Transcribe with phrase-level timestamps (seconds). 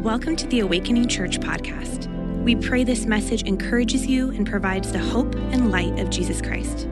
[0.00, 2.06] Welcome to the Awakening Church podcast.
[2.42, 6.88] We pray this message encourages you and provides the hope and light of Jesus Christ.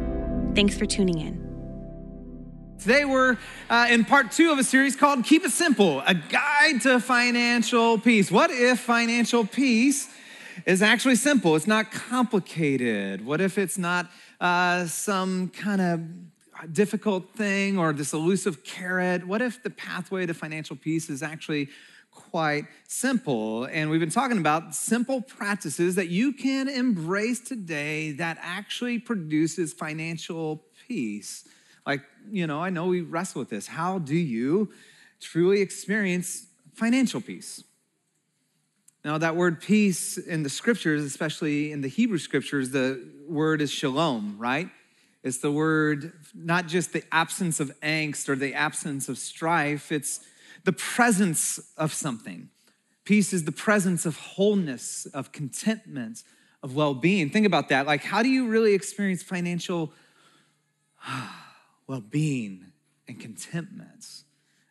[0.55, 2.77] Thanks for tuning in.
[2.79, 3.39] Today we're
[3.71, 7.99] uh, in part two of a series called Keep It Simple, a guide to financial
[7.99, 8.31] peace.
[8.31, 10.11] What if financial peace
[10.67, 11.57] is actually simple?
[11.57, 13.25] It's not complicated.
[13.25, 19.27] What if it's not uh, some kind of difficult thing or this elusive carrot?
[19.27, 21.71] What if the pathway to financial peace is actually
[22.31, 23.65] quite simple?
[23.65, 29.73] And we've been talking about simple practices that you can embrace today that actually produces
[29.73, 31.47] financial peace.
[31.87, 33.67] Like, you know, I know we wrestle with this.
[33.67, 34.71] How do you
[35.21, 37.63] truly experience financial peace?
[39.05, 43.71] Now, that word peace in the scriptures, especially in the Hebrew scriptures, the word is
[43.71, 44.69] shalom, right?
[45.23, 50.21] It's the word, not just the absence of angst or the absence of strife, it's
[50.69, 52.51] the presence of something.
[53.07, 56.23] Peace is the presence of wholeness, of contentment,
[56.63, 57.31] of well being.
[57.31, 57.87] Think about that.
[57.87, 59.95] Like, how do you really experience financial
[61.87, 62.67] well being
[63.09, 64.25] and contentment?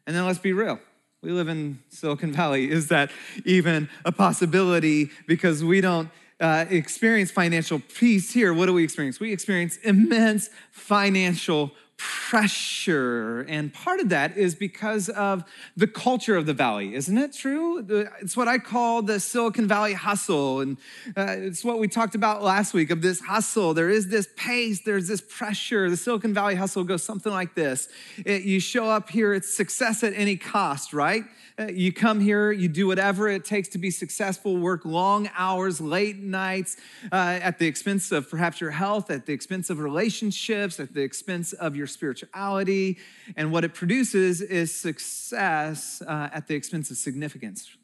[0.05, 0.79] And then let's be real.
[1.23, 2.69] We live in Silicon Valley.
[2.69, 3.09] Is that
[3.43, 5.09] even a possibility?
[5.25, 8.53] Because we don't uh, experience financial peace here.
[8.53, 9.19] What do we experience?
[9.19, 13.41] We experience immense financial pressure.
[13.49, 15.43] And part of that is because of
[15.75, 17.85] the culture of the valley, isn't it true?
[18.21, 20.61] It's what I call the Silicon Valley hustle.
[20.61, 20.77] And
[21.15, 23.73] uh, it's what we talked about last week of this hustle.
[23.73, 25.89] There is this pace, there's this pressure.
[25.89, 27.89] The Silicon Valley hustle goes something like this
[28.25, 31.23] it, You show up here, it's success at any cost, right?
[31.59, 35.81] Uh, you come here, you do whatever it takes to be successful, work long hours,
[35.81, 36.77] late nights,
[37.11, 41.01] uh, at the expense of perhaps your health, at the expense of relationships, at the
[41.01, 42.97] expense of your spirituality.
[43.35, 47.75] And what it produces is success uh, at the expense of significance,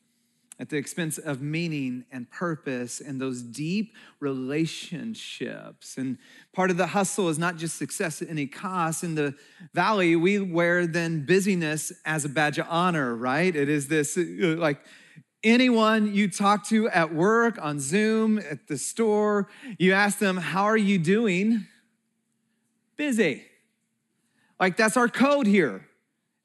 [0.59, 5.97] at the expense of meaning and purpose and those deep relationships.
[5.97, 6.17] And
[6.53, 9.03] part of the hustle is not just success at any cost.
[9.03, 9.35] In the
[9.73, 13.55] valley, we wear then busyness as a badge of honor, right?
[13.55, 14.79] It is this uh, like,
[15.43, 20.63] anyone you talk to at work, on Zoom, at the store, you ask them, How
[20.63, 21.65] are you doing?
[22.95, 23.43] Busy.
[24.63, 25.85] Like, that's our code here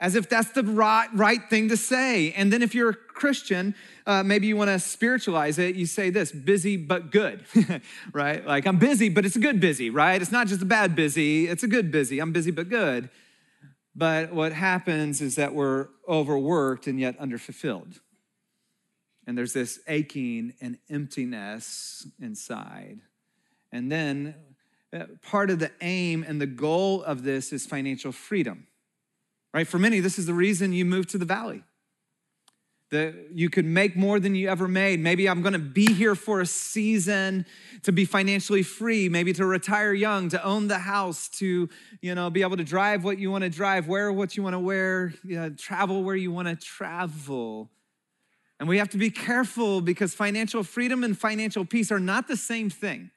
[0.01, 2.33] as if that's the right, right thing to say.
[2.33, 3.77] And then if you're a Christian,
[4.09, 7.45] uh, maybe you want to spiritualize it, you say this busy but good,
[8.13, 8.45] right?
[8.45, 10.21] Like, I'm busy, but it's a good busy, right?
[10.21, 12.19] It's not just a bad busy, it's a good busy.
[12.19, 13.09] I'm busy but good.
[13.95, 18.01] But what happens is that we're overworked and yet underfulfilled.
[19.29, 22.99] And there's this aching and emptiness inside.
[23.71, 24.35] And then
[24.91, 28.67] Uh, part of the aim and the goal of this is financial freedom
[29.55, 29.67] right?
[29.67, 31.63] For many, this is the reason you moved to the valley.
[32.91, 35.01] That you could make more than you ever made.
[35.01, 37.45] Maybe I'm gonna be here for a season
[37.83, 41.69] to be financially free, maybe to retire young, to own the house, to
[42.01, 45.13] you know, be able to drive what you wanna drive, wear what you wanna wear,
[45.23, 47.71] you know, travel where you wanna travel.
[48.59, 52.37] And we have to be careful because financial freedom and financial peace are not the
[52.37, 53.11] same thing.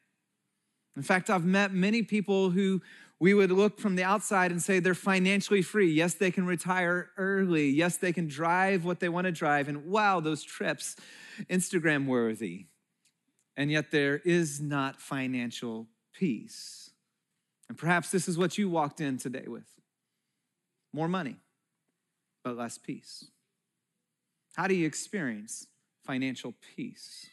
[0.95, 2.81] In fact, I've met many people who
[3.19, 5.91] we would look from the outside and say they're financially free.
[5.91, 7.69] Yes, they can retire early.
[7.69, 9.67] Yes, they can drive what they want to drive.
[9.67, 10.95] And wow, those trips,
[11.49, 12.65] Instagram worthy.
[13.55, 16.89] And yet there is not financial peace.
[17.69, 19.67] And perhaps this is what you walked in today with
[20.91, 21.37] more money,
[22.43, 23.27] but less peace.
[24.55, 25.67] How do you experience
[26.03, 27.27] financial peace?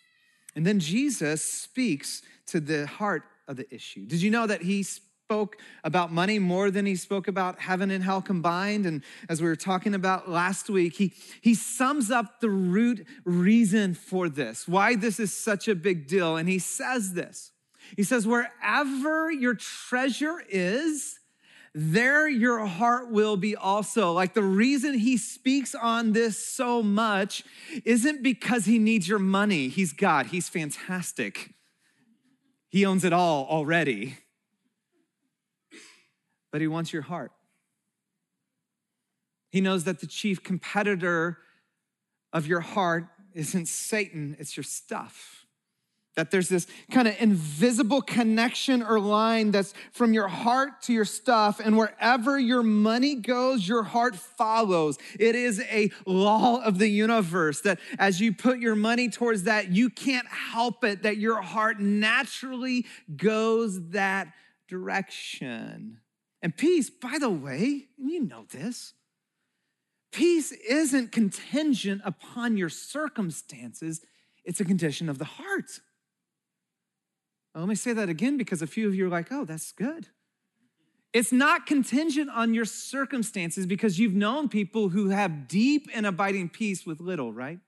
[0.54, 4.06] And then Jesus speaks to the heart of the issue.
[4.06, 4.84] Did you know that he
[5.28, 8.86] spoke about money more than he spoke about heaven and hell combined.
[8.86, 13.92] And as we were talking about last week, he, he sums up the root reason
[13.92, 16.38] for this, why this is such a big deal.
[16.38, 17.52] And he says this
[17.94, 21.18] He says, Wherever your treasure is,
[21.74, 24.12] there your heart will be also.
[24.12, 27.44] Like the reason he speaks on this so much
[27.84, 29.68] isn't because he needs your money.
[29.68, 31.52] He's God, he's fantastic.
[32.68, 34.18] He owns it all already
[36.50, 37.32] but He wants your heart.
[39.50, 41.38] He knows that the chief competitor
[42.32, 45.46] of your heart isn't Satan, it's your stuff.
[46.18, 51.04] That there's this kind of invisible connection or line that's from your heart to your
[51.04, 54.98] stuff, and wherever your money goes, your heart follows.
[55.20, 59.70] It is a law of the universe that as you put your money towards that,
[59.70, 62.84] you can't help it, that your heart naturally
[63.16, 64.32] goes that
[64.66, 66.00] direction.
[66.42, 68.92] And peace, by the way, you know this,
[70.10, 74.00] peace isn't contingent upon your circumstances,
[74.44, 75.78] it's a condition of the heart.
[77.58, 80.08] Let me say that again because a few of you are like, oh, that's good.
[81.12, 86.50] It's not contingent on your circumstances because you've known people who have deep and abiding
[86.50, 87.58] peace with little, right?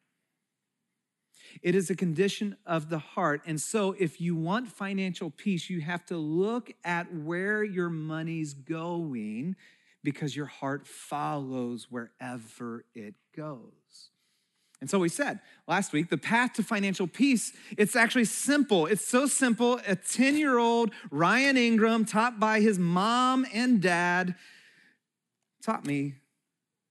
[1.62, 3.42] It is a condition of the heart.
[3.46, 8.54] And so, if you want financial peace, you have to look at where your money's
[8.54, 9.56] going
[10.04, 13.79] because your heart follows wherever it goes.
[14.80, 18.86] And so we said last week the path to financial peace, it's actually simple.
[18.86, 19.80] It's so simple.
[19.86, 24.34] A 10 year old Ryan Ingram, taught by his mom and dad,
[25.62, 26.14] taught me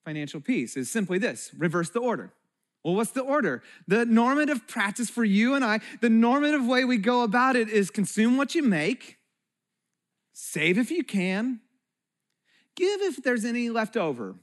[0.05, 0.77] financial peace.
[0.77, 2.33] Is simply this reverse the order.
[2.83, 3.61] Well, what's the order?
[3.87, 7.91] The normative practice for you and I, the normative way we go about it is
[7.91, 9.17] consume what you make,
[10.31, 11.59] save if you can,
[12.75, 14.35] give if there's any left over.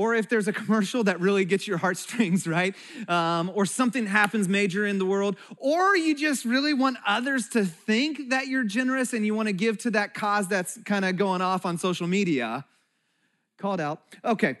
[0.00, 2.74] Or if there's a commercial that really gets your heartstrings, right?
[3.06, 7.66] Um, or something happens major in the world, or you just really want others to
[7.66, 11.18] think that you're generous and you want to give to that cause that's kind of
[11.18, 12.64] going off on social media.
[13.58, 14.00] Called out.
[14.24, 14.56] Okay,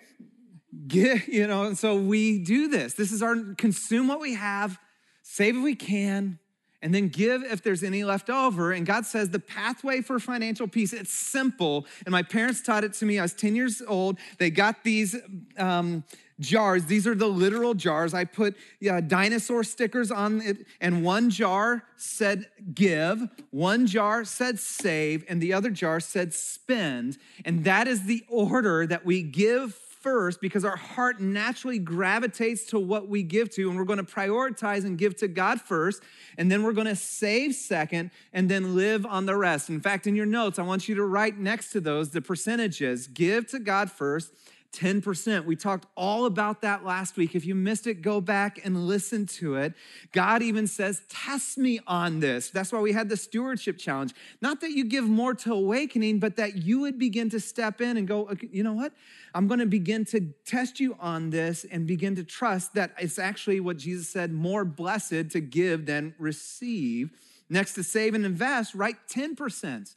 [0.86, 2.92] get, you know, and so we do this.
[2.92, 4.78] This is our consume what we have,
[5.22, 6.38] save if we can,
[6.82, 8.72] and then give if there's any left over.
[8.72, 11.86] And God says the pathway for financial peace, it's simple.
[12.04, 13.18] And my parents taught it to me.
[13.18, 14.18] I was 10 years old.
[14.38, 15.16] They got these
[15.58, 16.04] um,
[16.40, 16.86] jars.
[16.86, 18.14] These are the literal jars.
[18.14, 24.58] I put yeah, dinosaur stickers on it, and one jar said give, one jar said
[24.58, 27.18] save, and the other jar said spend.
[27.44, 32.78] And that is the order that we give first because our heart naturally gravitates to
[32.78, 36.02] what we give to, and we're going to prioritize and give to God first,
[36.38, 39.68] and then we're going to save second, and then live on the rest.
[39.68, 43.06] In fact, in your notes, I want you to write next to those the percentages
[43.06, 44.32] give to God first
[44.72, 45.44] 10%.
[45.44, 47.34] We talked all about that last week.
[47.34, 49.74] If you missed it, go back and listen to it.
[50.12, 52.50] God even says, Test me on this.
[52.50, 54.14] That's why we had the stewardship challenge.
[54.40, 57.96] Not that you give more to awakening, but that you would begin to step in
[57.96, 58.92] and go, okay, You know what?
[59.34, 63.18] I'm going to begin to test you on this and begin to trust that it's
[63.18, 67.10] actually what Jesus said more blessed to give than receive.
[67.48, 69.94] Next to save and invest, write 10%.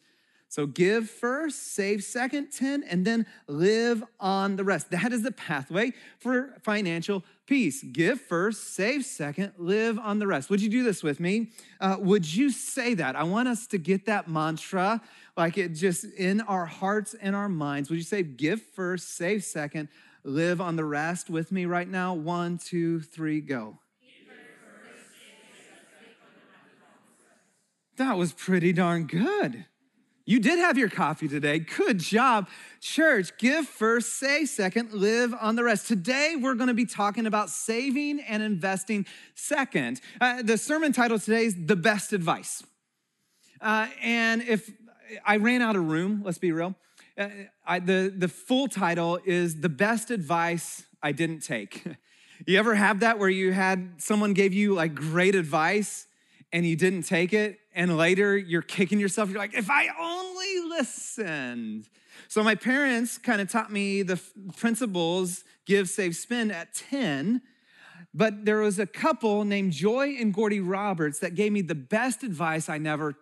[0.53, 4.91] So give first, save second, 10, and then live on the rest.
[4.91, 7.81] That is the pathway for financial peace.
[7.81, 10.51] Give first, save second, live on the rest.
[10.51, 11.49] Would you do this with me?
[11.81, 13.15] Uh, would you say that?
[13.15, 15.01] I want us to get that mantra,
[15.35, 17.89] like it just in our hearts and our minds.
[17.89, 19.89] Would you say, give first, save second,
[20.23, 22.13] live on the rest with me right now?
[22.13, 23.79] One, two, three, go.
[27.97, 29.65] That was pretty darn good.
[30.25, 31.59] You did have your coffee today.
[31.59, 32.47] Good job.
[32.79, 35.85] Church, give first, say second, live on the rest.
[35.85, 39.05] Today, we're going to be talking about saving and investing
[39.35, 39.99] second.
[40.21, 42.63] Uh, the sermon title today is The Best Advice.
[43.59, 44.71] Uh, and if
[45.25, 46.73] I ran out of room, let's be real,
[47.17, 47.27] uh,
[47.65, 51.83] I, the, the full title is The Best Advice I Didn't Take.
[52.47, 56.07] you ever have that where you had someone gave you like great advice
[56.53, 59.29] and you didn't take it, and later you're kicking yourself.
[59.29, 61.89] You're like, if I only listened.
[62.27, 64.19] So my parents kind of taught me the
[64.57, 67.41] principles give, save, spend at 10.
[68.13, 72.23] But there was a couple named Joy and Gordy Roberts that gave me the best
[72.23, 73.15] advice I never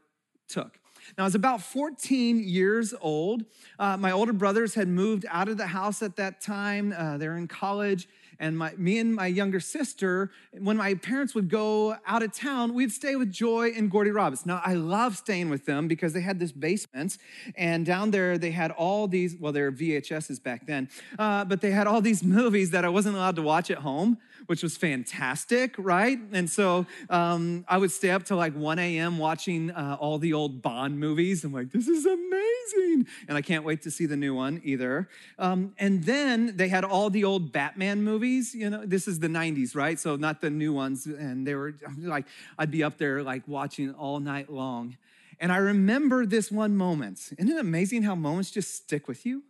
[0.49, 0.79] took.
[1.17, 3.43] Now, I was about 14 years old.
[3.79, 6.93] Uh, my older brothers had moved out of the house at that time.
[6.95, 8.07] Uh, they're in college
[8.41, 12.73] and my, me and my younger sister, when my parents would go out of town,
[12.73, 14.47] we'd stay with Joy and Gordy Roberts.
[14.47, 17.19] Now, I love staying with them because they had this basement,
[17.55, 21.61] and down there they had all these, well, they were VHSs back then, uh, but
[21.61, 24.17] they had all these movies that I wasn't allowed to watch at home,
[24.47, 26.19] which was fantastic, right?
[26.33, 29.19] And so um, I would stay up till like 1 a.m.
[29.19, 31.43] watching uh, all the old Bond movies.
[31.43, 33.07] I'm like, this is amazing.
[33.27, 35.07] And I can't wait to see the new one either.
[35.37, 39.19] Um, and then they had all the old Batman movies movies, you know, this is
[39.19, 39.99] the 90s, right?
[39.99, 41.05] So not the new ones.
[41.05, 42.25] And they were like,
[42.57, 44.97] I'd be up there like watching all night long.
[45.39, 47.19] And I remember this one moment.
[47.37, 49.43] Isn't it amazing how moments just stick with you?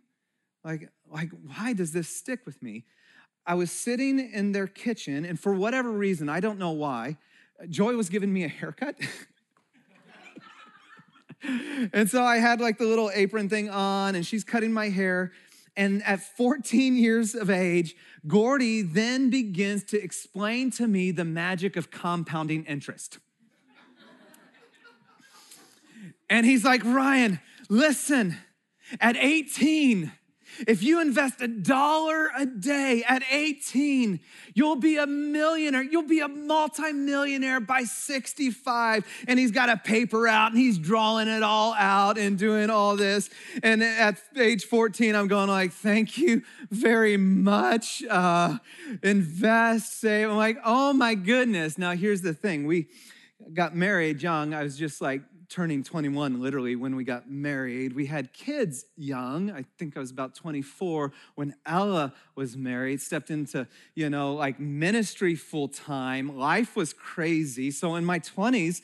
[0.64, 2.84] Like, like, why does this stick with me?
[3.44, 7.18] I was sitting in their kitchen, and for whatever reason, I don't know why,
[7.68, 8.94] Joy was giving me a haircut.
[11.92, 15.32] and so I had like the little apron thing on, and she's cutting my hair.
[15.76, 21.76] And at 14 years of age, Gordy then begins to explain to me the magic
[21.76, 23.18] of compounding interest.
[26.28, 28.36] and he's like, Ryan, listen,
[29.00, 30.12] at 18,
[30.66, 34.20] If you invest a dollar a day at 18,
[34.54, 35.82] you'll be a millionaire.
[35.82, 39.04] You'll be a multimillionaire by 65.
[39.26, 42.96] And he's got a paper out and he's drawing it all out and doing all
[42.96, 43.30] this.
[43.62, 48.02] And at age 14, I'm going like, thank you very much.
[48.08, 48.58] Uh,
[49.02, 50.30] invest, save.
[50.30, 51.78] I'm like, oh my goodness.
[51.78, 52.66] Now here's the thing.
[52.66, 52.88] We
[53.52, 54.54] got married young.
[54.54, 57.92] I was just like, turning 21 literally when we got married.
[57.92, 59.50] We had kids young.
[59.50, 64.58] I think I was about 24 when Ella was married, stepped into, you know, like
[64.58, 66.38] ministry full time.
[66.38, 67.70] Life was crazy.
[67.70, 68.80] So in my 20s,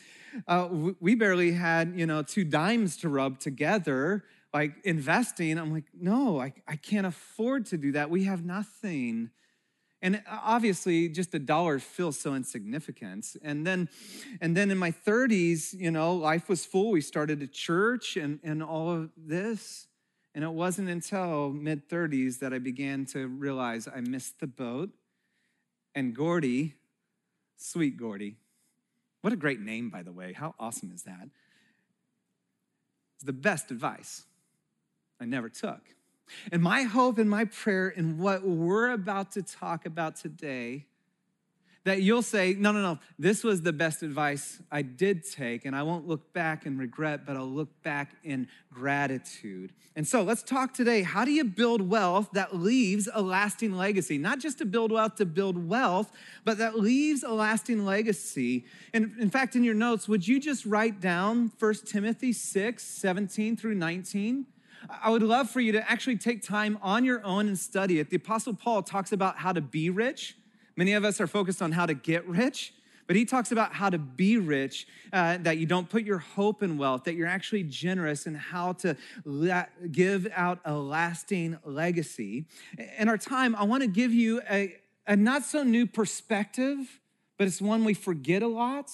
[0.47, 0.69] uh,
[1.01, 5.59] we barely had, you know, two dimes to rub together, like investing.
[5.59, 8.11] I'm like, no, I, I can't afford to do that.
[8.11, 9.31] We have nothing.
[10.01, 13.37] And uh, obviously, just a dollar feels so insignificant.
[13.43, 13.89] And then,
[14.41, 16.91] and then in my 30s, you know, life was full.
[16.91, 19.87] We started a church and, and all of this.
[20.35, 24.91] And it wasn't until mid 30s that I began to realize I missed the boat.
[25.95, 26.75] And Gordy,
[27.57, 28.37] sweet Gordy,
[29.23, 30.33] what a great name, by the way.
[30.33, 31.29] How awesome is that?
[33.17, 34.23] It's the best advice
[35.21, 35.81] I never took.
[36.53, 40.87] And my hope and my prayer in what we're about to talk about today
[41.89, 45.75] that you'll say, no, no, no, this was the best advice I did take, and
[45.75, 49.73] I won't look back in regret, but I'll look back in gratitude.
[49.97, 51.03] And so let's talk today.
[51.03, 54.19] How do you build wealth that leaves a lasting legacy?
[54.19, 56.13] Not just to build wealth to build wealth,
[56.45, 58.67] but that leaves a lasting legacy.
[58.93, 63.57] And in fact, in your notes, would you just write down 1 Timothy 6, 17
[63.57, 64.47] through 19?
[65.03, 68.11] I would love for you to actually take time on your own and study it.
[68.11, 70.37] The Apostle Paul talks about how to be rich.
[70.77, 72.73] Many of us are focused on how to get rich,
[73.07, 76.63] but he talks about how to be rich, uh, that you don't put your hope
[76.63, 82.47] in wealth, that you're actually generous, and how to la- give out a lasting legacy.
[82.99, 87.01] In our time, I want to give you a, a not so new perspective,
[87.39, 88.91] but it's one we forget a lot.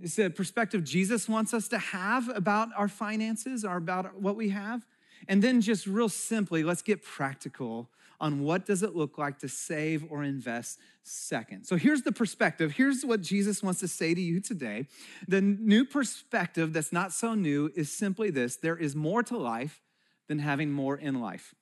[0.00, 4.50] It's a perspective Jesus wants us to have about our finances or about what we
[4.50, 4.86] have.
[5.26, 9.48] And then just real simply, let's get practical on what does it look like to
[9.48, 11.64] save or invest second.
[11.64, 12.72] So here's the perspective.
[12.72, 14.86] Here's what Jesus wants to say to you today.
[15.26, 18.56] The new perspective that's not so new is simply this.
[18.56, 19.80] There is more to life
[20.28, 21.54] than having more in life.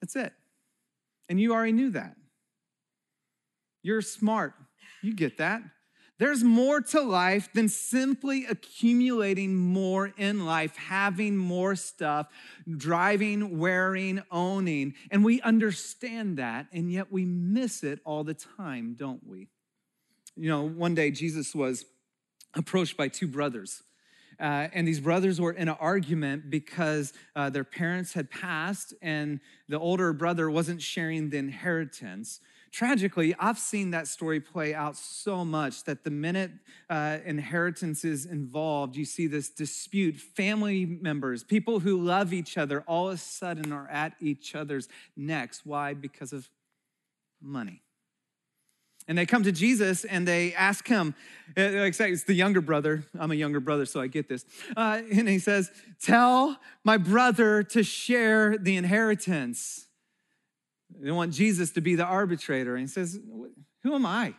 [0.00, 0.32] That's it.
[1.28, 2.16] And you already knew that.
[3.82, 4.54] You're smart.
[5.02, 5.62] You get that.
[6.18, 12.28] There's more to life than simply accumulating more in life, having more stuff,
[12.76, 14.94] driving, wearing, owning.
[15.10, 19.48] And we understand that, and yet we miss it all the time, don't we?
[20.36, 21.84] You know, one day Jesus was
[22.54, 23.82] approached by two brothers.
[24.38, 29.40] Uh, and these brothers were in an argument because uh, their parents had passed and
[29.68, 32.40] the older brother wasn't sharing the inheritance.
[32.72, 36.50] Tragically, I've seen that story play out so much that the minute
[36.90, 40.16] uh, inheritance is involved, you see this dispute.
[40.16, 44.88] Family members, people who love each other, all of a sudden are at each other's
[45.16, 45.62] necks.
[45.64, 45.94] Why?
[45.94, 46.50] Because of
[47.40, 47.82] money.
[49.08, 51.14] And they come to Jesus and they ask him,
[51.56, 53.04] like it's the younger brother.
[53.18, 54.44] I'm a younger brother, so I get this.
[54.76, 55.70] Uh, and he says,
[56.02, 59.86] Tell my brother to share the inheritance.
[60.90, 62.74] They want Jesus to be the arbitrator.
[62.74, 63.18] And he says,
[63.84, 64.34] Who am I?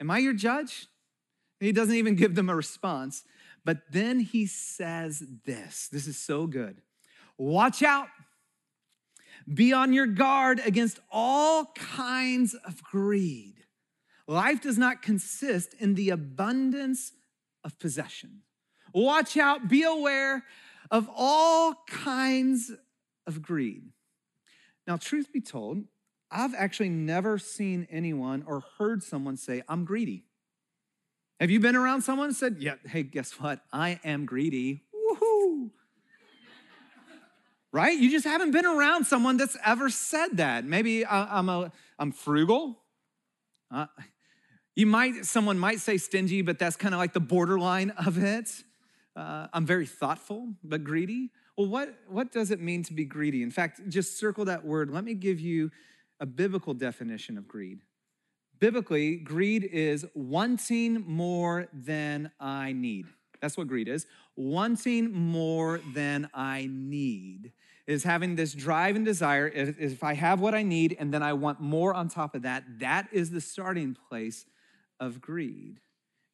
[0.00, 0.86] Am I your judge?
[1.60, 3.24] And he doesn't even give them a response.
[3.64, 6.80] But then he says this this is so good.
[7.36, 8.08] Watch out.
[9.52, 13.59] Be on your guard against all kinds of greed.
[14.30, 17.10] Life does not consist in the abundance
[17.64, 18.42] of possession.
[18.94, 20.44] Watch out, be aware
[20.88, 22.70] of all kinds
[23.26, 23.90] of greed.
[24.86, 25.82] Now, truth be told,
[26.30, 30.26] I've actually never seen anyone or heard someone say, I'm greedy.
[31.40, 33.58] Have you been around someone and said, Yeah, hey, guess what?
[33.72, 34.84] I am greedy.
[34.94, 35.70] Woohoo.
[37.72, 37.98] right?
[37.98, 40.64] You just haven't been around someone that's ever said that.
[40.64, 42.78] Maybe I'm, a, I'm frugal.
[43.72, 43.86] Uh,
[44.80, 48.64] you might, someone might say stingy, but that's kind of like the borderline of it.
[49.14, 51.28] Uh, I'm very thoughtful, but greedy.
[51.58, 53.42] Well, what, what does it mean to be greedy?
[53.42, 54.90] In fact, just circle that word.
[54.90, 55.70] Let me give you
[56.18, 57.80] a biblical definition of greed.
[58.58, 63.04] Biblically, greed is wanting more than I need.
[63.42, 64.06] That's what greed is.
[64.34, 67.52] Wanting more than I need
[67.86, 69.46] is having this drive and desire.
[69.46, 72.64] If I have what I need and then I want more on top of that,
[72.78, 74.46] that is the starting place
[75.00, 75.80] of greed.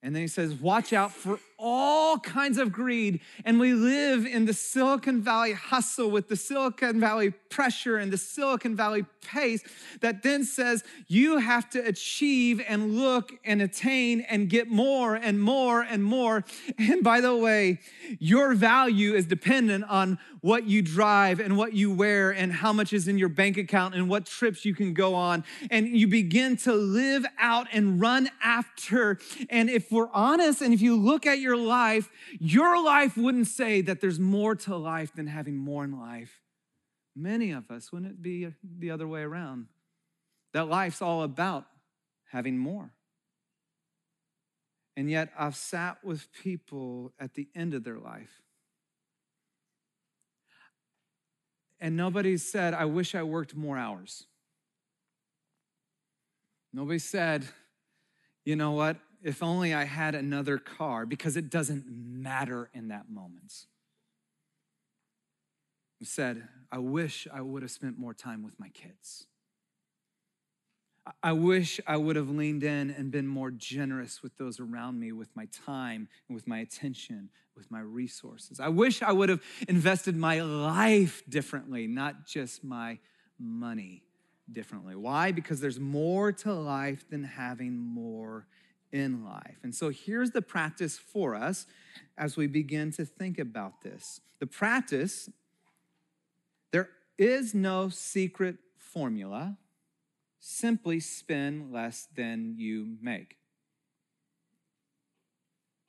[0.02, 3.20] And then he says, Watch out for all kinds of greed.
[3.44, 8.18] And we live in the Silicon Valley hustle with the Silicon Valley pressure and the
[8.18, 9.64] Silicon Valley pace
[10.02, 15.40] that then says you have to achieve and look and attain and get more and
[15.40, 16.44] more and more.
[16.78, 17.80] And by the way,
[18.20, 22.92] your value is dependent on what you drive and what you wear and how much
[22.92, 25.42] is in your bank account and what trips you can go on.
[25.72, 29.18] And you begin to live out and run after.
[29.50, 33.80] And if we're honest and if you look at your life, your life wouldn't say
[33.82, 36.40] that there's more to life than having more in life.
[37.16, 39.66] Many of us, wouldn't it be the other way around?
[40.52, 41.64] That life's all about
[42.30, 42.92] having more.
[44.96, 48.45] And yet, I've sat with people at the end of their life.
[51.86, 54.24] And nobody said, I wish I worked more hours.
[56.72, 57.46] Nobody said,
[58.44, 63.08] you know what, if only I had another car, because it doesn't matter in that
[63.08, 63.66] moment.
[66.02, 69.28] Said, I wish I would have spent more time with my kids.
[71.22, 75.12] I wish I would have leaned in and been more generous with those around me
[75.12, 78.58] with my time and with my attention, with my resources.
[78.58, 82.98] I wish I would have invested my life differently, not just my
[83.38, 84.02] money
[84.50, 84.96] differently.
[84.96, 85.32] Why?
[85.32, 88.46] Because there's more to life than having more
[88.92, 89.58] in life.
[89.62, 91.66] And so here's the practice for us
[92.18, 94.20] as we begin to think about this.
[94.38, 95.28] The practice,
[96.72, 99.56] there is no secret formula
[100.46, 103.36] simply spend less than you make.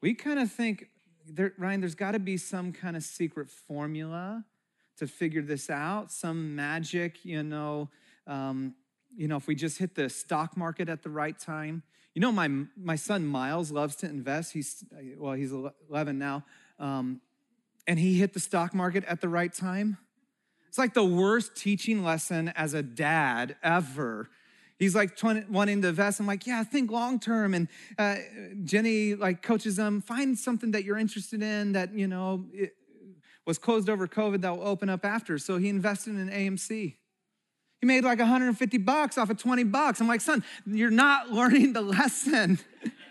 [0.02, 0.88] We kind of think,
[1.28, 4.46] there, Ryan, there's got to be some kind of secret formula
[4.98, 7.90] to figure this out, some magic, you know,
[8.26, 8.74] um,
[9.16, 11.84] you know, if we just hit the stock market at the right time.
[12.16, 14.54] You know, my my son Miles loves to invest.
[14.54, 14.84] He's
[15.18, 16.44] well, he's 11 now,
[16.80, 17.22] um,
[17.86, 19.98] and he hit the stock market at the right time.
[20.68, 24.30] It's like the worst teaching lesson as a dad ever
[24.80, 26.20] He's like 20, wanting to invest.
[26.20, 27.54] I'm like, yeah, think long term.
[27.54, 27.68] And
[27.98, 28.18] uh,
[28.64, 32.46] Jenny like coaches them, find something that you're interested in that, you know,
[33.46, 35.38] was closed over COVID that will open up after.
[35.38, 36.96] So he invested in AMC.
[37.80, 40.00] He made like 150 bucks off of 20 bucks.
[40.02, 42.60] I'm like, son, you're not learning the lesson.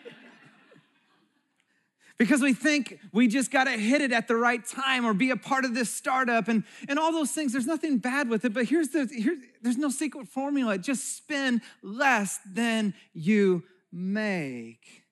[2.18, 5.30] because we think we just got to hit it at the right time or be
[5.30, 7.52] a part of this startup and, and all those things.
[7.52, 10.78] There's nothing bad with it, but here's the here, there's no secret formula.
[10.78, 15.04] Just spend less than you make.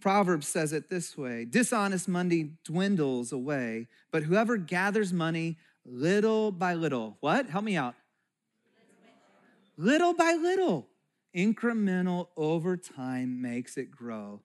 [0.00, 6.74] Proverbs says it this way dishonest money dwindles away, but whoever gathers money little by
[6.74, 7.48] little, what?
[7.48, 7.94] Help me out.
[9.78, 10.88] Little by little,
[11.36, 14.40] incremental over time makes it grow.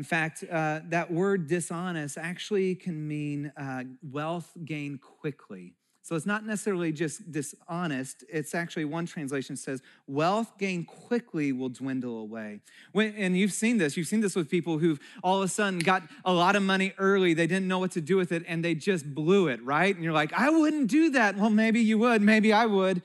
[0.00, 5.74] In fact, uh, that word dishonest actually can mean uh, wealth gained quickly.
[6.00, 8.24] So it's not necessarily just dishonest.
[8.30, 12.60] It's actually one translation says, wealth gained quickly will dwindle away.
[12.92, 13.94] When, and you've seen this.
[13.98, 16.94] You've seen this with people who've all of a sudden got a lot of money
[16.96, 17.34] early.
[17.34, 19.94] They didn't know what to do with it and they just blew it, right?
[19.94, 21.36] And you're like, I wouldn't do that.
[21.36, 22.22] Well, maybe you would.
[22.22, 23.02] Maybe I would.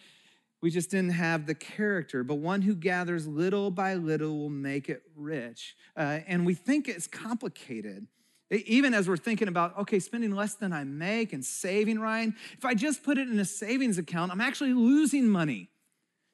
[0.66, 2.24] We just didn't have the character.
[2.24, 5.76] But one who gathers little by little will make it rich.
[5.96, 8.08] Uh, and we think it's complicated.
[8.50, 12.66] Even as we're thinking about, okay, spending less than I make and saving, Ryan, if
[12.66, 15.70] I just put it in a savings account, I'm actually losing money.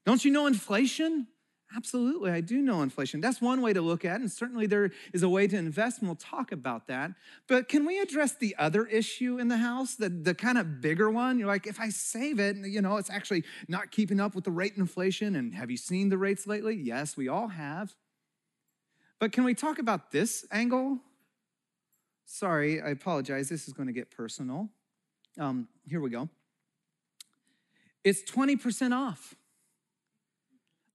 [0.05, 1.27] Don't you know inflation?
[1.75, 3.21] Absolutely, I do know inflation.
[3.21, 5.99] That's one way to look at it, and certainly there is a way to invest,
[5.99, 7.11] and we'll talk about that.
[7.47, 11.09] But can we address the other issue in the house, the, the kind of bigger
[11.09, 11.39] one?
[11.39, 14.51] You're like, if I save it, you know, it's actually not keeping up with the
[14.51, 15.35] rate of inflation.
[15.35, 16.75] And have you seen the rates lately?
[16.75, 17.95] Yes, we all have.
[19.19, 20.99] But can we talk about this angle?
[22.25, 23.47] Sorry, I apologize.
[23.47, 24.69] This is going to get personal.
[25.39, 26.27] Um, here we go.
[28.03, 29.35] It's 20% off.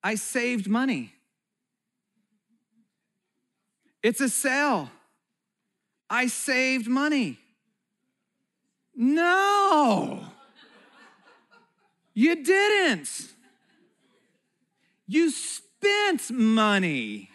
[0.06, 1.12] I saved money.
[4.04, 4.88] It's a sale.
[6.08, 7.38] I saved money.
[8.94, 10.20] No,
[12.14, 13.10] you didn't.
[15.08, 17.28] You spent money.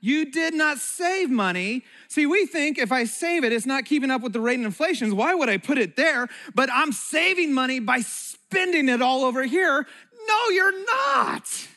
[0.00, 1.82] You did not save money.
[2.06, 4.66] See, we think if I save it, it's not keeping up with the rate of
[4.66, 5.16] inflation.
[5.16, 6.28] Why would I put it there?
[6.54, 9.88] But I'm saving money by spending it all over here.
[10.28, 11.68] No, you're not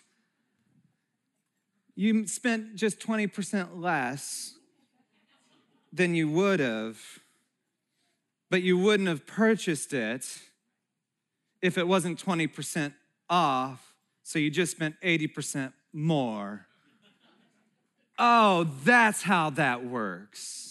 [2.00, 4.54] you spent just 20% less
[5.92, 6.98] than you would have,
[8.50, 10.26] but you wouldn't have purchased it
[11.62, 12.94] if it wasn't 20%
[13.30, 16.68] off, so you just spent 80% more.
[18.18, 20.69] Oh, that's how that works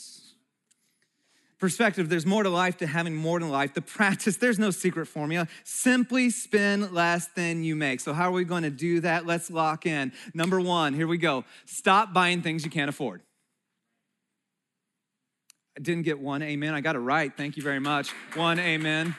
[1.58, 3.74] perspective, there's more to life to having more than life.
[3.74, 5.48] The practice, there's no secret formula.
[5.64, 8.00] Simply spend less than you make.
[8.00, 9.26] So, how are we going to do that?
[9.26, 10.12] Let's lock in.
[10.34, 11.44] Number one, here we go.
[11.66, 13.22] Stop buying things you can't afford.
[15.76, 16.74] I didn't get one amen.
[16.74, 17.32] I got it right.
[17.36, 18.10] Thank you very much.
[18.34, 19.14] One amen.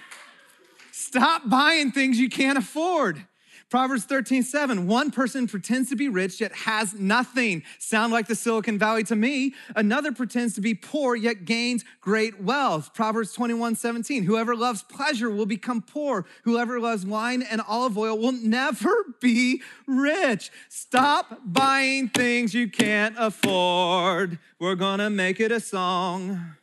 [0.92, 3.26] Stop buying things you can't afford.
[3.70, 4.88] Proverbs 13, 7.
[4.88, 7.62] One person pretends to be rich yet has nothing.
[7.78, 9.54] Sound like the Silicon Valley to me.
[9.76, 12.96] Another pretends to be poor yet gains great wealth.
[12.96, 14.24] Proverbs 21, 17.
[14.24, 16.26] Whoever loves pleasure will become poor.
[16.46, 18.90] Whoever loves wine and olive oil will never
[19.22, 20.52] be rich.
[20.70, 24.40] Stop buying things you can't afford.
[24.60, 26.56] We're gonna make it a song.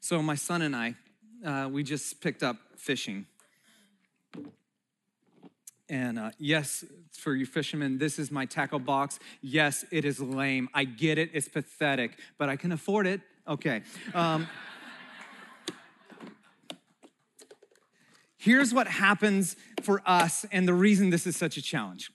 [0.00, 0.96] So, my son and I,
[1.46, 3.26] uh, we just picked up fishing.
[5.92, 9.18] And uh, yes, for you fishermen, this is my tackle box.
[9.42, 10.70] Yes, it is lame.
[10.72, 11.28] I get it.
[11.34, 13.20] It's pathetic, but I can afford it.
[13.46, 13.82] Okay.
[14.14, 14.48] Um,
[18.38, 22.10] here's what happens for us, and the reason this is such a challenge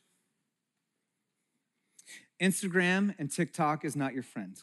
[2.41, 4.57] Instagram and TikTok is not your friend.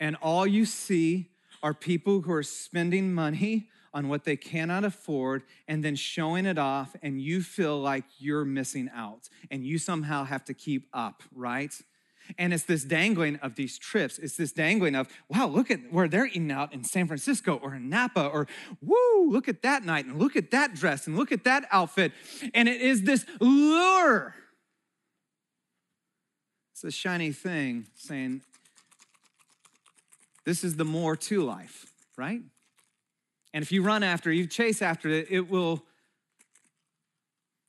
[0.00, 1.30] And all you see
[1.62, 6.56] are people who are spending money on what they cannot afford and then showing it
[6.56, 11.24] off, and you feel like you're missing out and you somehow have to keep up,
[11.34, 11.74] right?
[12.38, 14.20] And it's this dangling of these trips.
[14.20, 17.74] It's this dangling of, wow, look at where they're eating out in San Francisco or
[17.74, 18.46] in Napa, or
[18.80, 22.12] woo, look at that night and look at that dress and look at that outfit.
[22.54, 24.36] And it is this lure.
[26.72, 28.42] It's a shiny thing saying,
[30.44, 32.42] this is the more to life, right?
[33.58, 35.82] And if you run after it, you chase after it, it will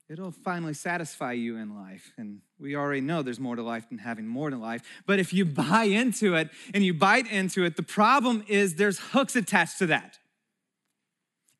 [0.08, 2.13] it'll finally satisfy you in life.
[2.15, 4.84] And we already know there's more to life than having more to life.
[5.08, 8.99] But if you buy into it and you bite into it, the problem is there's
[8.99, 10.18] hooks attached to that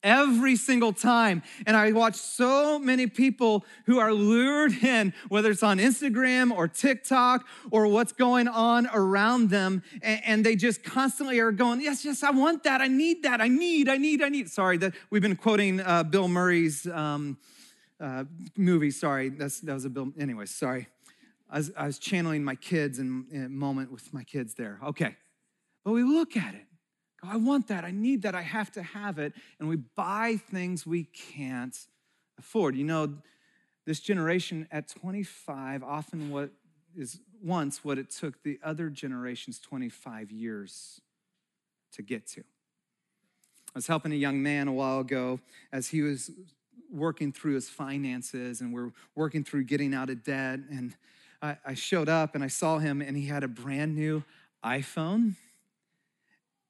[0.04, 1.44] every single time.
[1.66, 6.68] And I watch so many people who are lured in, whether it's on Instagram or
[6.68, 9.84] TikTok or what's going on around them.
[10.02, 12.80] And, they just constantly are going, Yes, yes, I want that.
[12.80, 13.42] I need that.
[13.42, 14.50] I need, I need, I need.
[14.50, 17.38] Sorry, that we've been quoting uh, Bill Murray's um,
[18.00, 18.24] uh,
[18.56, 18.92] movie.
[18.92, 20.14] Sorry, That's, that was a Bill.
[20.18, 20.88] Anyways, sorry.
[21.50, 24.80] I was, I was channeling my kids in, in a moment with my kids there.
[24.84, 25.18] Okay.
[25.84, 26.69] But we look at it
[27.24, 27.84] I want that.
[27.84, 28.36] I need that.
[28.36, 29.34] I have to have it.
[29.60, 31.78] And we buy things we can't
[32.38, 32.76] afford.
[32.76, 33.14] You know,
[33.86, 36.52] this generation at 25, often what
[36.96, 41.02] is once what it took the other generations 25 years
[41.94, 42.42] to get to.
[42.42, 45.40] I was helping a young man a while ago
[45.72, 46.32] as he was
[46.92, 50.60] working through his finances and we're working through getting out of debt.
[50.72, 50.96] And
[51.42, 54.24] I, I showed up and I saw him and he had a brand new
[54.64, 55.36] iPhone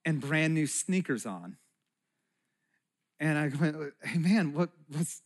[0.06, 1.58] and brand new sneakers on.
[3.20, 5.22] And I went, hey man, what, what's,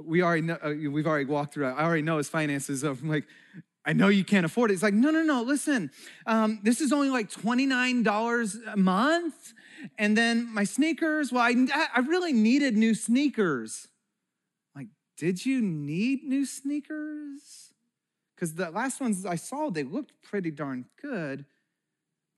[0.00, 2.82] we already know, uh, we've already walked through, I already know his finances.
[2.84, 3.24] I'm like,
[3.84, 4.74] I know you can't afford it.
[4.74, 5.90] It's like, no, no, no, listen,
[6.26, 9.54] um, this is only like $29 a month.
[9.96, 13.88] And then my sneakers, well, I, I really needed new sneakers.
[14.74, 17.72] I'm like, did you need new sneakers?
[18.34, 21.44] Because the last ones I saw, they looked pretty darn good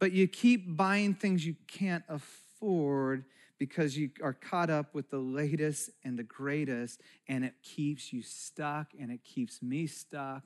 [0.01, 3.25] but you keep buying things you can't afford
[3.59, 8.23] because you are caught up with the latest and the greatest, and it keeps you
[8.23, 10.45] stuck and it keeps me stuck.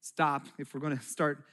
[0.00, 0.46] Stop.
[0.58, 1.44] If we're going to start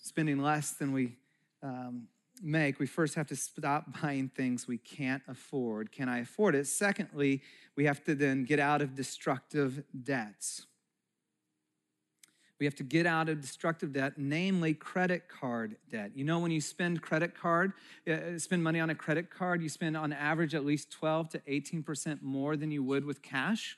[0.00, 1.16] spending less than we
[1.62, 2.06] um,
[2.40, 5.90] make, we first have to stop buying things we can't afford.
[5.90, 6.68] Can I afford it?
[6.68, 7.42] Secondly,
[7.76, 10.66] we have to then get out of destructive debts.
[12.60, 16.12] We have to get out of destructive debt, namely credit card debt.
[16.14, 17.72] You know, when you spend credit card,
[18.08, 21.38] uh, spend money on a credit card, you spend on average at least 12 to
[21.40, 23.76] 18% more than you would with cash.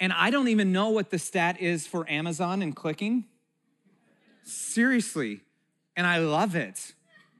[0.00, 3.24] And I don't even know what the stat is for Amazon and clicking.
[4.42, 5.40] Seriously.
[5.96, 6.94] And I love it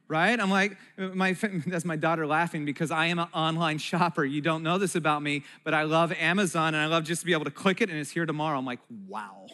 [0.09, 0.41] right?
[0.41, 1.33] I'm like, my,
[1.67, 4.25] that's my daughter laughing because I am an online shopper.
[4.25, 7.27] You don't know this about me, but I love Amazon and I love just to
[7.27, 8.59] be able to click it and it's here tomorrow.
[8.59, 9.47] I'm like, wow.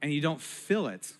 [0.00, 1.12] And you don't feel it.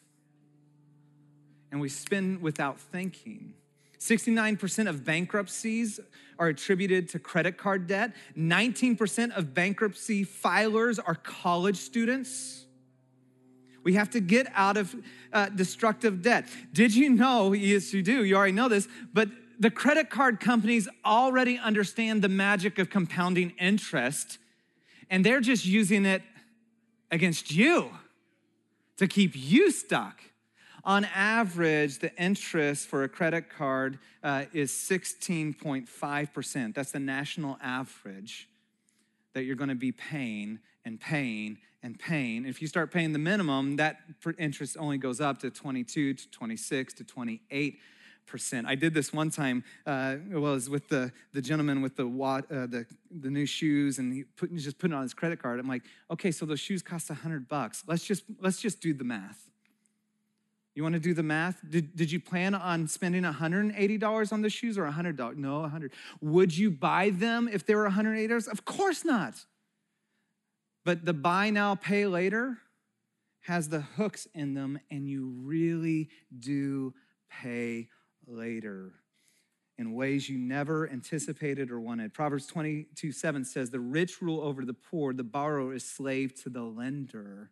[1.73, 3.55] And we spend without thinking.
[3.99, 5.99] 69% of bankruptcies
[6.39, 8.13] are attributed to credit card debt.
[8.37, 12.65] 19% of bankruptcy filers are college students.
[13.89, 14.95] We have to get out of
[15.33, 16.47] uh, destructive debt.
[16.75, 17.55] Did you know?
[17.55, 18.23] Yes, you do.
[18.23, 23.55] You already know this, but the credit card companies already understand the magic of compounding
[23.59, 24.37] interest,
[25.09, 26.21] and they're just using it
[27.11, 27.89] against you
[28.99, 30.21] to keep you stuck.
[30.85, 36.75] On average, the interest for a credit card uh, is 16.5%.
[36.75, 38.51] That's the national average
[39.33, 42.45] that you're going to be paying and paying and paying.
[42.45, 43.99] If you start paying the minimum, that
[44.39, 47.79] interest only goes up to 22 to 26 to 28
[48.27, 48.67] percent.
[48.67, 49.65] I did this one time.
[49.87, 54.13] Uh, it was with the, the gentleman with the, uh, the the new shoes, and
[54.13, 55.59] he put, just put it on his credit card.
[55.59, 57.85] I'm like, okay, so those shoes cost hundred bucks.
[57.87, 59.49] Let's just let's just do the math.
[60.75, 61.61] You want to do the math?
[61.69, 65.37] Did, did you plan on spending $180 on the shoes or $100?
[65.37, 65.91] No, 100.
[66.21, 68.47] Would you buy them if they were $180?
[68.47, 69.35] Of course not.
[70.89, 72.57] But the buy now, pay later
[73.41, 76.95] has the hooks in them, and you really do
[77.31, 77.89] pay
[78.27, 78.95] later
[79.77, 82.15] in ways you never anticipated or wanted.
[82.15, 86.49] Proverbs 22 7 says, The rich rule over the poor, the borrower is slave to
[86.49, 87.51] the lender.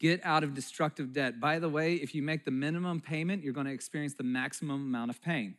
[0.00, 1.38] Get out of destructive debt.
[1.38, 4.80] By the way, if you make the minimum payment, you're going to experience the maximum
[4.80, 5.54] amount of pain.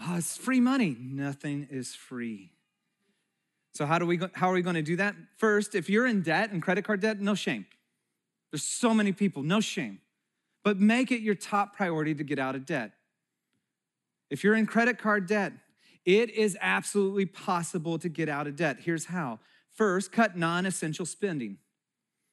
[0.00, 0.96] Oh, it's free money.
[0.98, 2.50] Nothing is free.
[3.74, 5.14] So how do we go, how are we going to do that?
[5.36, 7.66] First, if you're in debt and credit card debt, no shame.
[8.50, 10.00] There's so many people, no shame
[10.64, 12.92] but make it your top priority to get out of debt.
[14.30, 15.52] If you're in credit card debt,
[16.04, 18.78] it is absolutely possible to get out of debt.
[18.80, 19.38] Here's how.
[19.70, 21.58] First, cut non essential spending.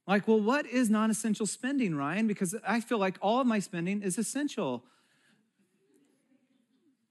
[0.08, 2.28] Like, well, what is non essential spending, Ryan?
[2.28, 4.84] Because I feel like all of my spending is essential.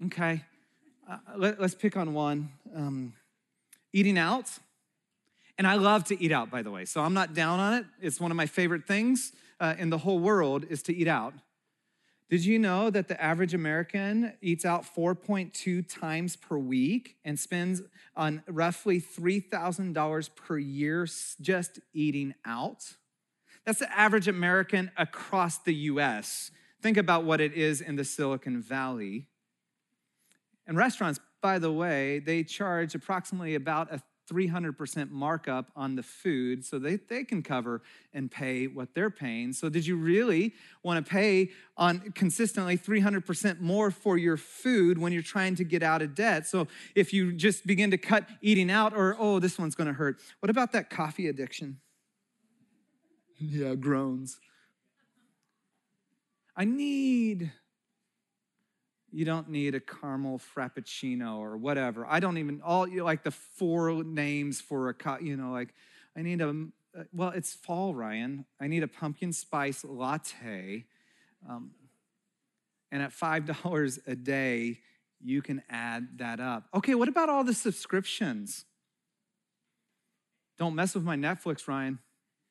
[0.07, 0.43] Okay,
[1.09, 2.51] uh, let, us pick on one.
[2.75, 3.13] Um,
[3.93, 4.51] eating out.
[5.59, 7.85] And I love to eat out, by the way, so I'm not down on it.
[8.01, 11.35] It's one of my favorite things uh, in the whole world is to eat out.
[12.31, 17.83] Did you know that the average American eats out 4.2 times per week and spends
[18.17, 21.09] on roughly $3,000 per year
[21.41, 22.95] just eating out?
[23.67, 26.53] That's the average American across the US.
[26.81, 29.27] Think about what it is in the Silicon Valley.
[30.67, 36.65] And restaurants, by the way, they charge approximately about a 300% markup on the food
[36.65, 37.83] so they, they can cover
[38.15, 39.53] and pay what they're paying.
[39.53, 45.13] So, did you really want to pay on consistently 300% more for your food when
[45.13, 46.47] you're trying to get out of debt?
[46.47, 49.95] So, if you just begin to cut eating out, or oh, this one's going to
[49.95, 51.79] hurt, what about that coffee addiction?
[53.43, 54.39] Yeah, groans.
[56.55, 57.51] I need
[59.13, 62.07] you don't need a caramel frappuccino or whatever.
[62.09, 65.51] I don't even all you know, like the four names for a co- you know
[65.53, 65.75] like
[66.17, 68.45] I need a uh, well it's fall Ryan.
[68.61, 70.85] I need a pumpkin spice latte,
[71.49, 71.73] um,
[72.93, 74.79] and at five dollars a day
[75.23, 76.69] you can add that up.
[76.75, 78.65] Okay, what about all the subscriptions?
[80.59, 81.99] Don't mess with my Netflix, Ryan.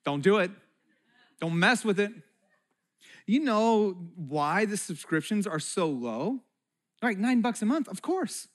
[0.04, 0.52] Don't do it.
[1.40, 2.12] Don't mess with it.
[3.26, 6.42] You know why the subscriptions are so low?
[7.02, 8.48] Right, nine bucks a month, of course.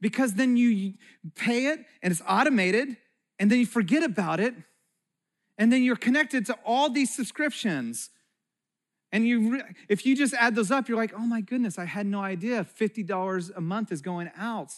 [0.00, 0.94] Because then you
[1.34, 2.96] pay it and it's automated,
[3.38, 4.54] and then you forget about it,
[5.58, 8.10] and then you're connected to all these subscriptions.
[9.10, 12.06] And you, if you just add those up, you're like, oh my goodness, I had
[12.06, 14.72] no idea $50 a month is going out.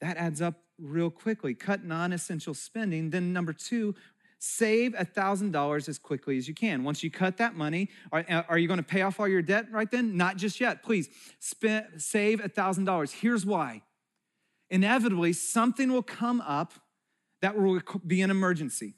[0.00, 1.54] That adds up real quickly.
[1.54, 3.10] Cut non essential spending.
[3.10, 3.94] Then, number two,
[4.44, 6.84] save $1,000 as quickly as you can.
[6.84, 9.66] Once you cut that money, are, are you going to pay off all your debt
[9.72, 10.16] right then?
[10.16, 10.82] Not just yet.
[10.82, 13.12] Please spend, save $1,000.
[13.12, 13.82] Here's why.
[14.68, 16.74] Inevitably, something will come up
[17.40, 18.94] that will be an emergency.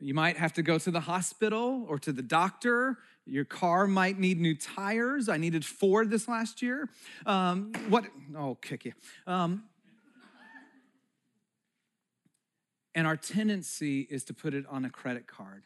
[0.00, 2.98] You might have to go to the hospital or to the doctor.
[3.24, 5.28] Your car might need new tires.
[5.28, 6.88] I needed four this last year.
[7.24, 8.04] Um, what?
[8.36, 8.92] Oh, kick you.
[9.26, 9.64] Um,
[12.96, 15.64] And our tendency is to put it on a credit card.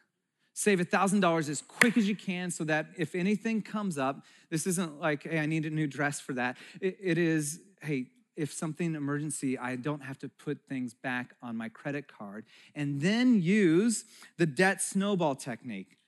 [0.52, 5.00] Save $1,000 as quick as you can so that if anything comes up, this isn't
[5.00, 6.56] like, hey, I need a new dress for that.
[6.80, 11.56] it, it is, hey, if something emergency, I don't have to put things back on
[11.56, 12.46] my credit card.
[12.74, 14.04] And then use
[14.36, 15.98] the debt snowball technique.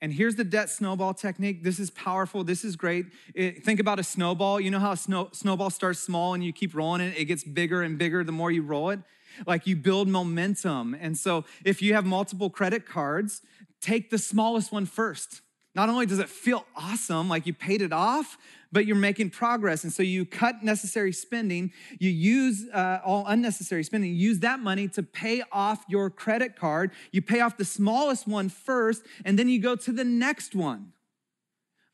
[0.00, 1.62] And here's the debt snowball technique.
[1.62, 2.42] This is powerful.
[2.42, 3.06] This is great.
[3.36, 4.60] It, think about a snowball.
[4.60, 7.44] You know how a snow, snowball starts small and you keep rolling it, it gets
[7.44, 8.98] bigger and bigger the more you roll it?
[9.46, 10.96] Like you build momentum.
[10.98, 13.42] And so if you have multiple credit cards,
[13.80, 15.42] take the smallest one first.
[15.74, 18.36] Not only does it feel awesome, like you paid it off,
[18.72, 19.84] but you're making progress.
[19.84, 24.88] And so you cut necessary spending, you use uh, all unnecessary spending, use that money
[24.88, 26.92] to pay off your credit card.
[27.10, 30.92] You pay off the smallest one first, and then you go to the next one.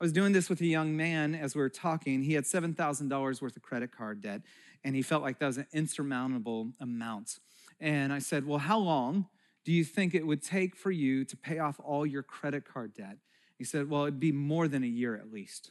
[0.01, 2.23] I was doing this with a young man as we were talking.
[2.23, 4.43] He had $7,000 worth of credit card debt,
[4.85, 7.39] and he felt like that was an insurmountable amount.
[7.81, 9.27] And I said, Well, how long
[9.65, 12.95] do you think it would take for you to pay off all your credit card
[12.95, 13.19] debt?
[13.57, 15.71] He said, Well, it'd be more than a year at least.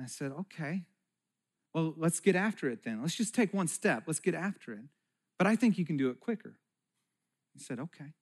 [0.00, 0.82] I said, Okay.
[1.74, 3.00] Well, let's get after it then.
[3.00, 4.04] Let's just take one step.
[4.06, 4.84] Let's get after it.
[5.38, 6.58] But I think you can do it quicker.
[7.52, 8.12] He said, Okay.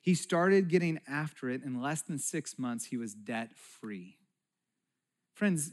[0.00, 1.62] He started getting after it.
[1.62, 4.18] In less than six months, he was debt free.
[5.34, 5.72] Friends,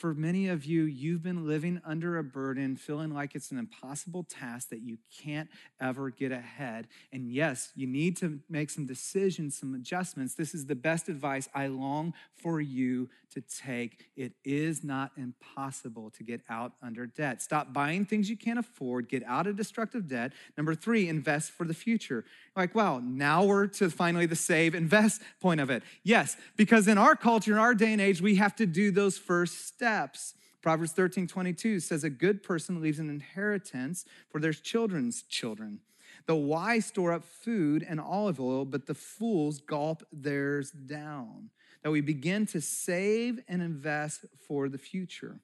[0.00, 4.24] for many of you, you've been living under a burden, feeling like it's an impossible
[4.24, 6.88] task that you can't ever get ahead.
[7.12, 10.34] And yes, you need to make some decisions, some adjustments.
[10.34, 14.06] This is the best advice I long for you to take.
[14.16, 17.42] It is not impossible to get out under debt.
[17.42, 20.32] Stop buying things you can't afford, get out of destructive debt.
[20.56, 22.24] Number three, invest for the future.
[22.56, 25.82] Like, wow, now we're to finally the save, invest point of it.
[26.02, 29.18] Yes, because in our culture, in our day and age, we have to do those
[29.18, 30.34] first steps steps.
[30.62, 35.80] Proverbs 13 22 says, A good person leaves an inheritance for their children's children.
[36.26, 41.50] The wise store up food and olive oil, but the fools gulp theirs down.
[41.82, 45.40] That we begin to save and invest for the future.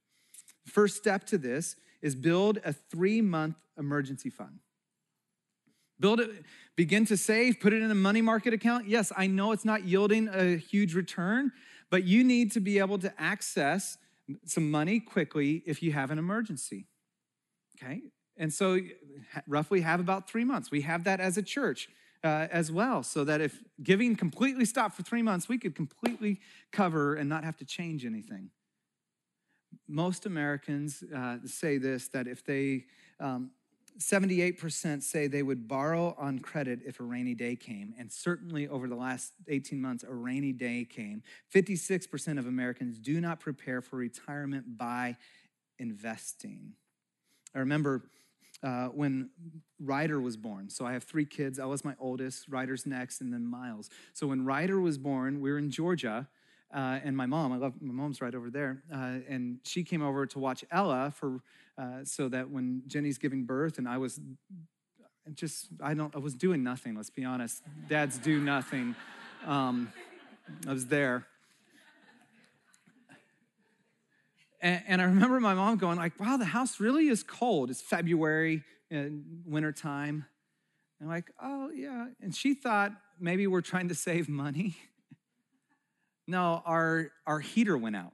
[0.66, 4.58] First step to this is build a three month emergency fund.
[5.98, 6.30] Build it,
[6.76, 8.86] begin to save, put it in a money market account.
[8.86, 11.52] Yes, I know it's not yielding a huge return,
[11.88, 13.96] but you need to be able to access
[14.44, 16.86] some money quickly if you have an emergency.
[17.76, 18.02] Okay?
[18.36, 18.78] And so,
[19.46, 20.70] roughly have about three months.
[20.70, 21.88] We have that as a church
[22.22, 26.40] uh, as well, so that if giving completely stopped for three months, we could completely
[26.72, 28.50] cover and not have to change anything.
[29.88, 32.84] Most Americans uh, say this that if they
[33.20, 33.50] um,
[33.98, 37.94] 78% say they would borrow on credit if a rainy day came.
[37.98, 41.22] And certainly over the last 18 months, a rainy day came.
[41.54, 45.16] 56% of Americans do not prepare for retirement by
[45.78, 46.72] investing.
[47.54, 48.10] I remember
[48.62, 49.30] uh, when
[49.80, 50.70] Ryder was born.
[50.70, 51.58] So I have three kids.
[51.58, 53.90] Ella's my oldest, Ryder's next, and then Miles.
[54.12, 56.28] So when Ryder was born, we were in Georgia.
[56.74, 60.02] Uh, and my mom, I love my mom's right over there, uh, and she came
[60.02, 61.40] over to watch Ella for
[61.78, 64.20] uh, so that when Jenny's giving birth and I was
[65.34, 67.62] just, I don't, I was doing nothing, let's be honest.
[67.88, 68.94] Dads do nothing.
[69.46, 69.92] Um,
[70.66, 71.26] I was there.
[74.60, 77.70] And, and, I remember my mom going like, wow, the house really is cold.
[77.70, 80.24] It's February, and wintertime.
[80.98, 82.06] And I'm like, oh, yeah.
[82.20, 84.76] And she thought maybe we're trying to save money.
[86.26, 88.12] no, our, our heater went out.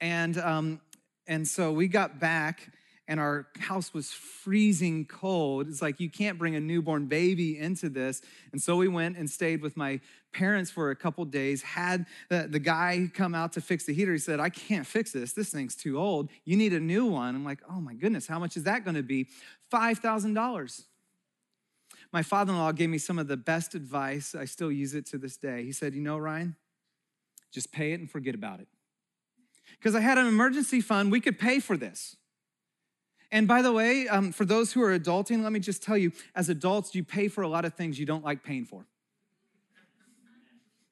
[0.00, 0.80] And um,
[1.26, 2.70] and so we got back
[3.08, 5.68] and our house was freezing cold.
[5.68, 8.20] It's like you can't bring a newborn baby into this.
[8.52, 10.00] And so we went and stayed with my
[10.32, 14.12] parents for a couple days, had the, the guy come out to fix the heater.
[14.12, 15.32] He said, I can't fix this.
[15.32, 16.30] This thing's too old.
[16.44, 17.34] You need a new one.
[17.34, 19.28] I'm like, oh my goodness, how much is that going to be?
[19.72, 20.82] $5,000.
[22.12, 24.34] My father in law gave me some of the best advice.
[24.34, 25.64] I still use it to this day.
[25.64, 26.56] He said, You know, Ryan,
[27.52, 28.68] just pay it and forget about it
[29.78, 32.16] because I had an emergency fund, we could pay for this.
[33.32, 36.12] And by the way, um, for those who are adulting, let me just tell you
[36.34, 38.86] as adults, you pay for a lot of things you don't like paying for.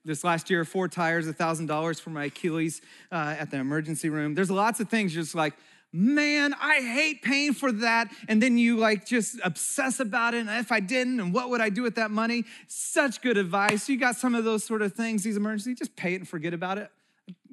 [0.04, 4.34] This last year, four tires, $1,000 for my Achilles uh, at the emergency room.
[4.34, 5.54] There's lots of things just like,
[5.94, 8.10] man, I hate paying for that.
[8.28, 10.40] And then you like just obsess about it.
[10.40, 12.44] And if I didn't, and what would I do with that money?
[12.66, 13.88] Such good advice.
[13.88, 16.52] You got some of those sort of things, these emergencies, just pay it and forget
[16.52, 16.90] about it.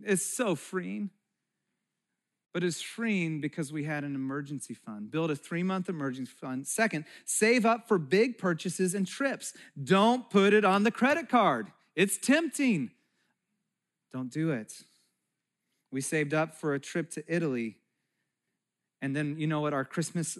[0.04, 1.12] It's so freeing
[2.54, 5.10] but it's freeing because we had an emergency fund.
[5.10, 6.68] Build a three month emergency fund.
[6.68, 9.54] Second, save up for big purchases and trips.
[9.82, 12.92] Don't put it on the credit card, it's tempting.
[14.12, 14.74] Don't do it.
[15.90, 17.78] We saved up for a trip to Italy.
[19.02, 19.74] And then, you know what?
[19.74, 20.38] Our Christmas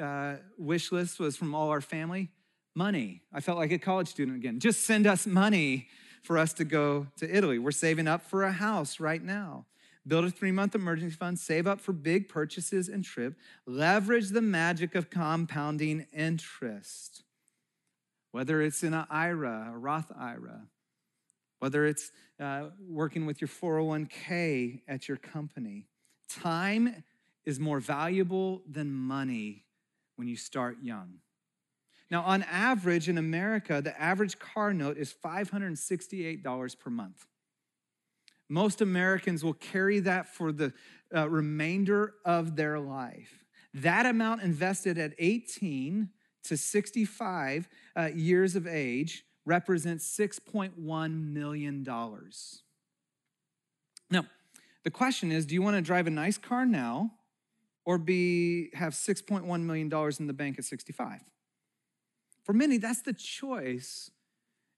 [0.00, 2.30] uh, wish list was from all our family
[2.74, 3.22] money.
[3.32, 4.60] I felt like a college student again.
[4.60, 5.88] Just send us money
[6.22, 7.58] for us to go to Italy.
[7.58, 9.66] We're saving up for a house right now
[10.06, 13.34] build a three month emergency fund, save up for big purchases and trip,
[13.66, 17.22] leverage the magic of compounding interest.
[18.32, 20.62] Whether it's in an IRA, a Roth IRA,
[21.58, 25.86] whether it's uh, working with your 401k at your company,
[26.28, 27.04] time
[27.44, 29.64] is more valuable than money
[30.16, 31.14] when you start young.
[32.10, 37.26] Now, on average in America, the average car note is $568 per month.
[38.48, 40.74] Most Americans will carry that for the
[41.14, 43.44] uh, remainder of their life.
[43.72, 46.10] That amount invested at 18
[46.44, 51.82] to 65 uh, years of age represents $6.1 million.
[54.10, 54.26] Now,
[54.84, 57.12] the question is do you want to drive a nice car now
[57.84, 61.20] or be have $6.1 million in the bank at 65?
[62.44, 64.10] For many, that's the choice.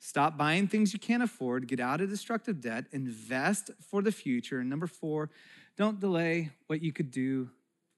[0.00, 4.60] Stop buying things you can't afford, get out of destructive debt, invest for the future.
[4.60, 5.28] And number four,
[5.76, 7.50] don't delay what you could do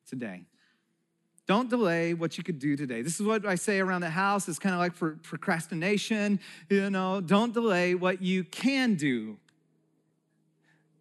[0.08, 0.42] today.
[1.46, 3.02] Don't delay what you could do today.
[3.02, 4.48] This is what I say around the house.
[4.48, 6.40] It's kind of like for procrastination.
[6.68, 9.38] You know, don't delay what you can do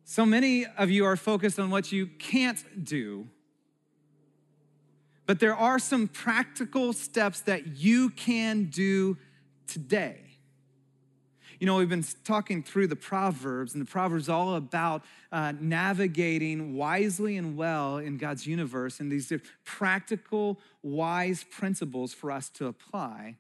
[0.10, 3.28] so many of you are focused on what you can't do.
[5.28, 9.18] But there are some practical steps that you can do
[9.68, 10.22] today.
[11.60, 16.76] You know, we've been talking through the Proverbs, and the Proverbs all about uh, navigating
[16.76, 19.32] wisely and well in God's universe, and these
[19.64, 23.36] practical, wise principles for us to apply.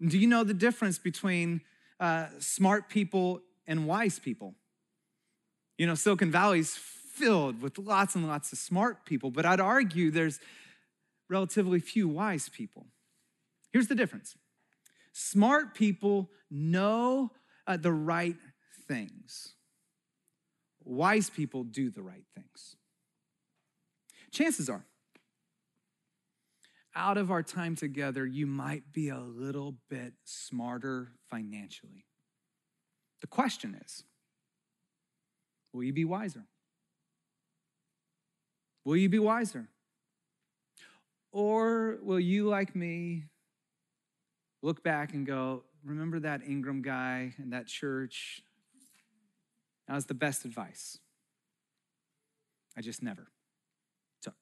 [0.00, 1.60] Do you know the difference between
[1.98, 4.54] uh, smart people and wise people?
[5.78, 10.10] You know, Silicon Valley's filled with lots and lots of smart people, but I'd argue
[10.10, 10.40] there's
[11.30, 12.86] relatively few wise people.
[13.72, 14.36] Here's the difference
[15.12, 17.30] smart people know
[17.66, 18.36] uh, the right
[18.86, 19.54] things,
[20.84, 22.76] wise people do the right things.
[24.30, 24.84] Chances are,
[26.94, 32.04] out of our time together, you might be a little bit smarter financially.
[33.20, 34.04] The question is,
[35.72, 36.44] Will you be wiser?
[38.84, 39.68] Will you be wiser?
[41.30, 43.24] Or will you, like me,
[44.62, 48.42] look back and go, remember that Ingram guy and that church?
[49.86, 50.98] That was the best advice.
[52.76, 53.28] I just never
[54.22, 54.34] took.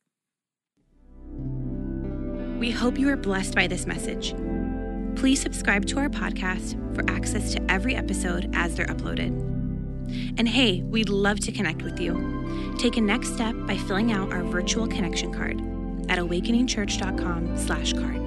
[2.61, 4.35] We hope you are blessed by this message.
[5.16, 9.65] Please subscribe to our podcast for access to every episode as they're uploaded.
[10.38, 12.74] And hey, we'd love to connect with you.
[12.78, 15.61] Take a next step by filling out our virtual connection card
[16.11, 18.26] at awakeningchurch.com/card.